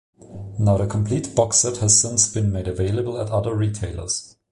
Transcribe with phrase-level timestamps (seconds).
[0.57, 4.35] Now the complete boxset has since been made available at other retailers.